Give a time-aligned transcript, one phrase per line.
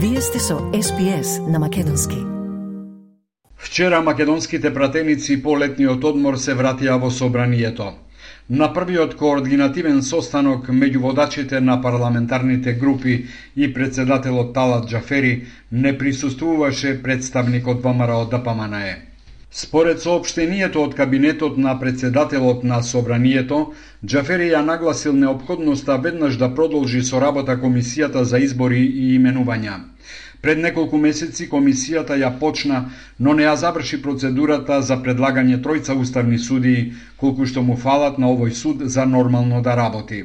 [0.00, 2.16] Вие сте со SPS на Македонски.
[3.56, 7.88] Вчера македонските пратеници по летниот одмор се вратија во собранието.
[8.50, 13.26] На првиот координативен состанок меѓу водачите на парламентарните групи
[13.56, 19.07] и председателот Талат Джафери не присуствуваше представник од ВМРО да ДПМНЕ.
[19.50, 23.72] Според сообштението од кабинетот на председателот на собранието,
[24.06, 29.78] Джафери ја нагласил необходноста веднаш да продолжи со работа комисијата за избори и именувања.
[30.42, 36.38] Пред неколку месеци комисијата ја почна, но не ја заврши процедурата за предлагање тројца уставни
[36.38, 40.24] судии, колку што му фалат на овој суд за нормално да работи.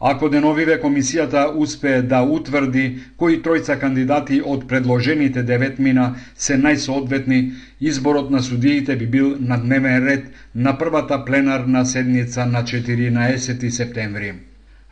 [0.00, 2.84] Ако деновиве комисијата успее да утврди
[3.20, 7.40] кои тројца кандидати од предложените деветмина се најсоодветни,
[7.80, 14.32] изборот на судиите би бил на дневен ред на првата пленарна седница на 14 септември.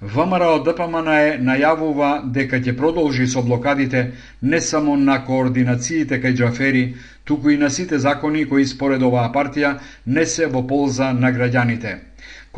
[0.03, 4.03] ВМРО ДПМН е најавува дека ќе продолжи со блокадите
[4.43, 6.85] не само на координациите кај Джафери,
[7.25, 9.73] туку и на сите закони кои според оваа партија
[10.07, 12.08] не се во полза на граѓаните.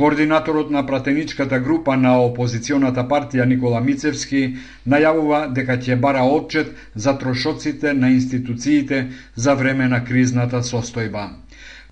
[0.00, 4.38] Координаторот на пратеничката група на опозиционата партија Никола Мицевски
[4.88, 9.00] најавува дека ќе бара отчет за трошоците на институциите
[9.36, 11.24] за време на кризната состојба.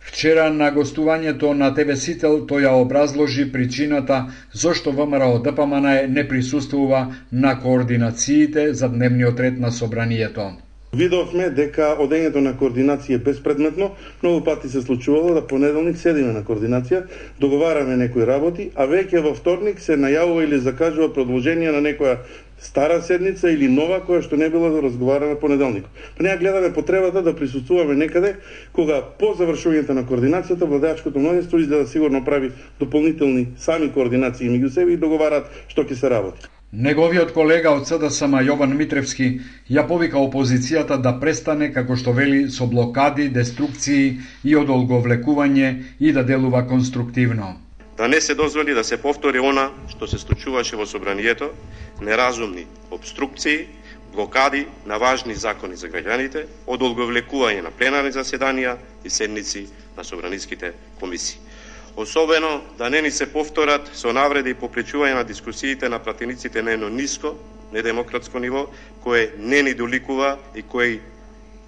[0.01, 7.03] Вчера на гостувањето на ТВ Сител тој ја образложи причината зошто ВМРО ДПМН не присуствува
[7.33, 10.49] на координациите за дневниот ред на собранието.
[10.97, 13.91] Видовме дека одењето на координација е безпредметно.
[14.23, 17.03] Многу пати се случувало да понеделник седиме на координација,
[17.41, 22.17] договараме некои работи, а веќе во вторник се најавува или закажува продолжение на некоја
[22.59, 25.85] стара седница или нова која што не била да разговараме понеделник.
[26.17, 28.37] Па неа гледаме потребата да присуствуваме некаде
[28.73, 34.97] кога по завршувањето на координацијата владеачкото мнозинство изгледа сигурно прави дополнителни сами координации меѓу себе
[34.97, 36.49] и договараат што ќе се работи.
[36.69, 39.29] Неговиот колега од СДСМ Јован Митревски
[39.73, 46.25] ја повика опозицијата да престане, како што вели, со блокади, деструкции и одолговлекување и да
[46.29, 47.57] делува конструктивно.
[47.97, 51.49] Да не се дозволи да се повтори она што се случуваше во собранието,
[52.05, 53.65] неразумни обструкции,
[54.13, 61.41] блокади на важни закони за граѓаните, одолговлекување на пленарни заседанија и седници на собраниските комисии.
[61.97, 66.73] Особено да не ни се повторат со навреди и попречување на дискусиите на пратениците на
[66.73, 67.35] едно ниско,
[67.73, 68.67] недемократско ниво,
[69.03, 71.01] кое не ни доликува и кој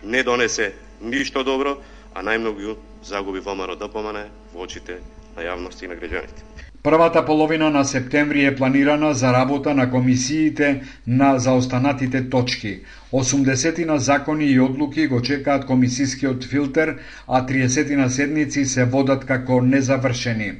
[0.03, 1.77] не донесе ништо добро,
[2.15, 5.01] а најмногу загуби ВМРО ДПМН во очите
[5.37, 6.70] на јавност и на граѓаните.
[6.83, 12.79] Првата половина на септември е планирана за работа на комисиите на заостанатите точки.
[13.13, 16.97] 80 на закони и одлуки го чекаат комисискиот филтер,
[17.29, 20.53] а 30 на седници се водат како незавршени.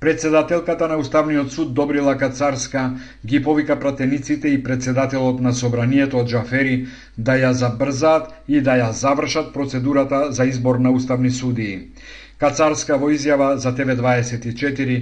[0.00, 2.92] Председателката на Уставниот суд Добрила Кацарска
[3.26, 6.86] ги повика пратениците и председателот на собранието од Джафери
[7.18, 11.80] да ја забрзаат и да ја завршат процедурата за избор на уставни судии.
[12.38, 14.96] Кацарска во изјава за ТВ24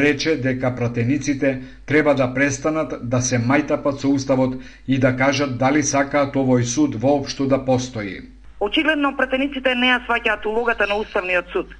[0.00, 1.52] рече дека пратениците
[1.86, 7.00] треба да престанат да се мајтапат со уставот и да кажат дали сакаат овој суд
[7.00, 8.20] воопшто да постои.
[8.60, 11.72] Очигледно пратениците не ја сваќаат улогата на Уставниот суд.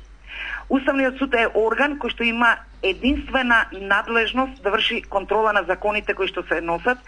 [0.71, 6.33] Уставниот суд е орган кој што има единствена надлежност да врши контрола на законите кои
[6.33, 6.99] што се носат,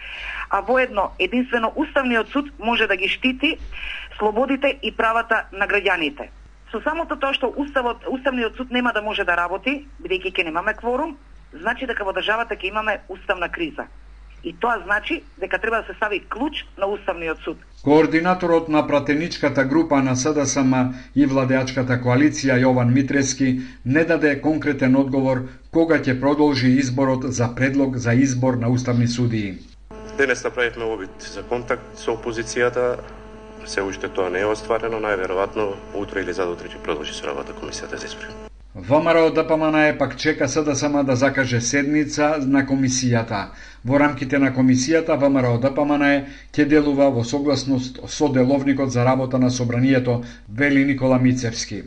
[0.49, 3.57] а воедно единствено Уставниот суд може да ги штити
[4.19, 6.29] слободите и правата на граѓаните.
[6.71, 10.73] Со самото тоа што Уставот, Уставниот суд нема да може да работи, бидејќи ќе немаме
[10.73, 11.17] кворум,
[11.53, 13.87] значи дека во државата ќе имаме уставна криза.
[14.43, 17.57] И тоа значи дека треба да се стави клуч на Уставниот суд.
[17.83, 20.73] Координаторот на пратеничката група на СДСМ
[21.15, 27.97] и владеачката коалиција Јован Митрески не даде конкретен одговор кога ќе продолжи изборот за предлог
[27.97, 29.57] за избор на уставни судии.
[30.17, 32.97] Денес направивме обид за контакт со опозицијата
[33.65, 37.95] се уште тоа не е остварено, најверојатно утре или задутре ќе продолжи со работа комисијата
[37.95, 38.45] да за избори.
[38.75, 43.45] ВМРО ДПМН е пак чека СДСМ да закаже седница на комисијата.
[43.85, 46.03] Во рамките на комисијата ВМРО ДПМН
[46.51, 51.83] ќе делува во согласност со деловникот за работа на собранието, вели Никола Мицевски.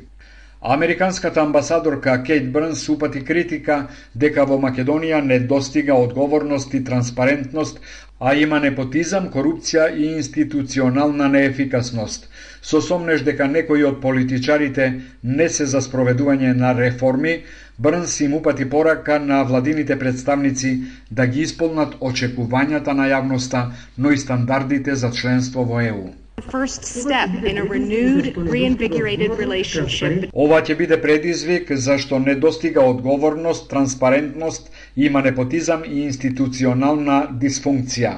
[0.60, 3.76] Американската амбасадорка Кейт Брнс упати критика
[4.14, 7.78] дека во Македонија не достига одговорност и транспарентност,
[8.20, 12.28] а има непотизам, корупција и институционална неефикасност.
[12.62, 14.90] Со сомнеш дека некои од политичарите
[15.22, 17.43] не се за спроведување на реформи,
[17.78, 20.81] Брнс им упати порака на владините представници
[21.11, 23.69] да ги исполнат очекувањата на јавноста,
[23.99, 26.08] но и стандардите за членство во ЕУ
[26.43, 30.31] first step in a renewed, reinvigorated relationship.
[30.32, 38.17] Ова ќе биде предизвик зашто недостига одговорност, транспарентност, има непотизам и институционална дисфункција.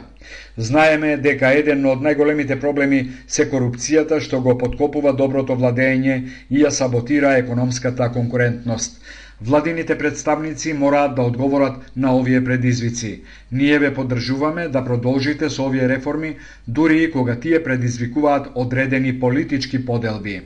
[0.57, 6.21] Знаеме дека еден од најголемите проблеми се корупцијата што го подкопува доброто владење
[6.51, 9.01] и ја саботира економската конкурентност.
[9.43, 13.21] Владините представници мораат да одговорат на овие предизвици.
[13.53, 16.37] Ние ве поддржуваме да продолжите со овие реформи,
[16.69, 20.43] дури и кога тие предизвикуваат одредени политички поделби.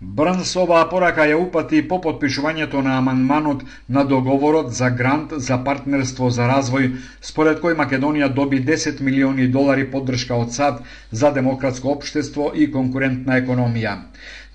[0.00, 6.28] Брнс оваа порака ја упати по подпишувањето на амандманот на договорот за грант за партнерство
[6.30, 6.90] за развој,
[7.20, 13.40] според кој Македонија доби 10 милиони долари поддршка од САД за демократско општество и конкурентна
[13.40, 13.96] економија.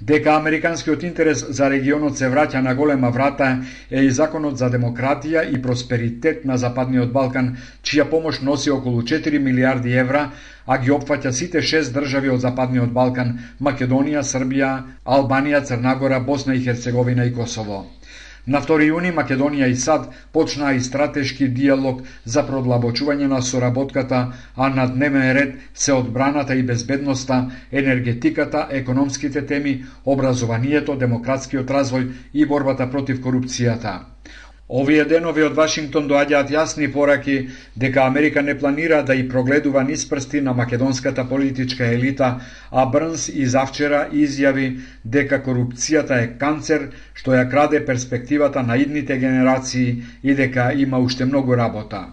[0.01, 3.50] Дека американскиот интерес за регионот се враќа на голема врата
[3.92, 7.51] е и законот за демократија и просперитет на Западниот Балкан,
[7.86, 10.24] чија помош носи околу 4 милиарди евра,
[10.65, 13.38] а ги опфаќа сите 6 држави од Западниот Балкан–
[13.68, 14.71] Македонија, Србија,
[15.06, 17.86] Албанија, Црнагора, Босна и Херцеговина и Косово.
[18.48, 24.22] На 2 јуни Македонија и САД почнаа и стратешки диалог за продлабочување на соработката,
[24.56, 32.46] а на дневен ред се одбраната и безбедноста, енергетиката, економските теми, образованието, демократскиот развој и
[32.46, 34.11] борбата против корупцијата.
[34.72, 37.34] Овие денови од Вашингтон доаѓаат јасни пораки
[37.76, 42.30] дека Америка не планира да и прогледува низ прсти на македонската политичка елита,
[42.72, 44.70] а Брнс и завчера изјави
[45.04, 51.26] дека корупцијата е канцер што ја краде перспективата на идните генерации и дека има уште
[51.26, 52.06] многу работа.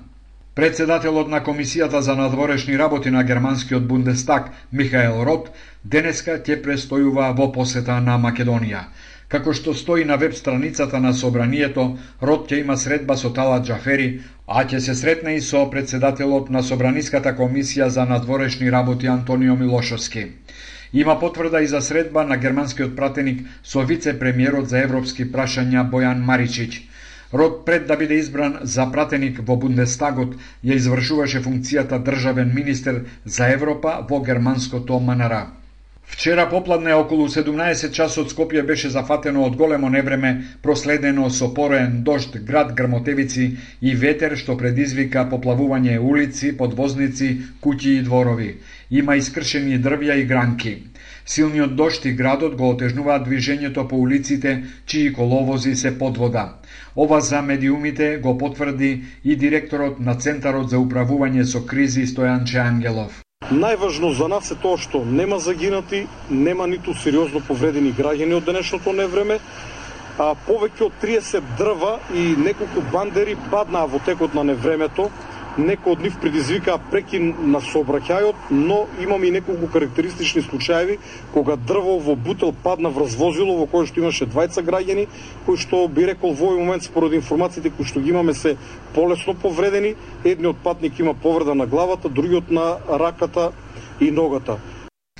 [0.58, 5.52] Председателот на Комисијата за надворешни работи на германскиот Бундестаг Михаел Рот
[5.84, 8.82] денеска ќе престојува во посета на Македонија.
[9.32, 11.82] Како што стои на веб страницата на Собранието,
[12.22, 14.06] Рот ќе има средба со Талат Джафери,
[14.46, 20.24] а ќе се сретне и со председателот на Собраниската комисија за надворешни работи Антонио Милошовски.
[20.92, 26.80] Има потврда и за средба на германскиот пратеник со вице-премиерот за европски прашања Бојан Маричиć.
[27.34, 33.52] Рот пред да биде избран за пратеник во Бундестагот ја извршуваше функцијата државен министер за
[33.52, 35.57] Европа во германското МНР.
[36.08, 40.30] Вчера попладне околу 17 часот Скопје беше зафатено од големо невреме,
[40.62, 43.44] проследено со пореен дожд, град грмотевици
[43.80, 47.28] и ветер што предизвика поплавување улици, подвозници,
[47.60, 48.48] куќи и дворови.
[48.90, 50.74] Има искршени дрвја и гранки.
[51.28, 56.56] Силниот дожд и градот го отежнуваат движењето по улиците, чии коловози се под вода.
[56.96, 63.27] Ова за медиумите го потврди и директорот на Центарот за управување со кризи Стојанче Ангелов.
[63.50, 68.92] Најважно за нас е тоа што нема загинати, нема ниту сериозно повредени граѓани од денешното
[68.92, 69.38] невреме,
[70.20, 75.08] а повеќе од 30 дрва и неколку бандери паднаа во текот на невремето,
[75.58, 80.98] Некои од нив предизвикаа прекин на сообраќајот, но имаме и неколку карактеристични случаи
[81.34, 85.08] кога дрво во бутел падна врз возило во кое што имаше двајца граѓани,
[85.46, 88.54] кои што би рекол во овој момент според информациите кои што ги имаме се
[88.94, 89.96] полесно повредени.
[90.24, 93.50] Едниот патник има повреда на главата, другиот на раката
[94.00, 94.60] и ногата.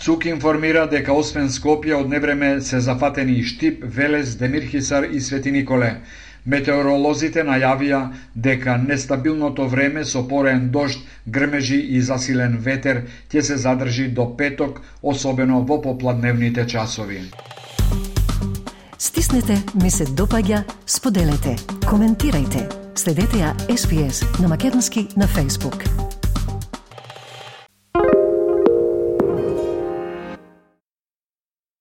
[0.00, 5.50] ЦУК информира дека освен Скопје од невреме се зафатени и Штип, Велес, Демирхисар и Свети
[5.50, 5.96] Николе.
[6.48, 8.00] Метеоролозите најавија
[8.34, 14.80] дека нестабилното време со порен дожд, грмежи и засилен ветер ќе се задржи до петок,
[15.02, 17.20] особено во попладневните часови.
[18.98, 22.64] Стиснете, ми се допаѓа, споделете, коментирајте.
[22.98, 26.07] Следете ја SPS на Македонски на Facebook.